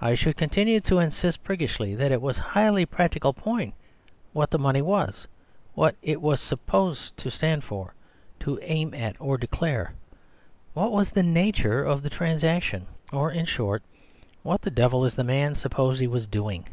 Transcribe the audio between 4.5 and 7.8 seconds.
the money was; what it was supposed to stand